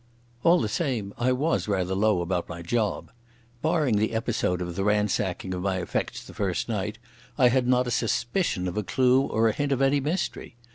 All 0.43 0.59
the 0.59 0.67
same 0.67 1.13
I 1.19 1.31
was 1.31 1.67
rather 1.67 1.93
low 1.93 2.21
about 2.21 2.49
my 2.49 2.63
job. 2.63 3.11
Barring 3.61 3.97
the 3.97 4.15
episode 4.15 4.59
of 4.59 4.75
the 4.75 4.83
ransacking 4.83 5.53
of 5.53 5.61
my 5.61 5.77
effects 5.77 6.23
the 6.25 6.33
first 6.33 6.67
night, 6.67 6.97
I 7.37 7.49
had 7.49 7.67
not 7.67 7.85
a 7.85 7.91
suspicion 7.91 8.67
of 8.67 8.77
a 8.77 8.83
clue 8.83 9.21
or 9.21 9.47
a 9.47 9.51
hint 9.53 9.71
of 9.71 9.83
any 9.83 9.99
mystery. 9.99 10.55